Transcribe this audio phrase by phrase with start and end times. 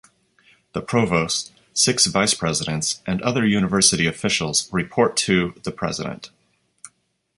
[0.73, 6.31] The provost, six vice presidents, and other university officials report to the President.